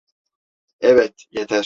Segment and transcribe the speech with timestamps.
[0.81, 1.59] Evet, yeter.